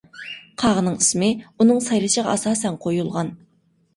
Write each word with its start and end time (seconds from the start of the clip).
قاغىنىڭ 0.61 0.93
ئىسمى 1.01 1.27
ئۇنىڭ 1.51 1.83
سايرىشىغا 1.87 2.33
ئاساسەن 2.37 2.79
قويۇلغان. 2.87 3.33